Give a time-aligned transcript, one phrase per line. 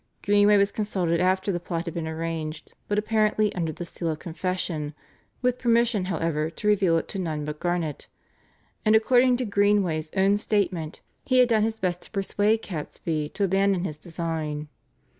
[0.23, 4.17] Greenway was consulted after the plot had been arranged, but apparently under the seal of
[4.17, 4.95] confession
[5.43, 8.07] with permission, however, to reveal it to none but Garnet,
[8.83, 13.43] and according to Greenway's own statement he had done his best to persuade Catesby to
[13.43, 14.69] abandon his design.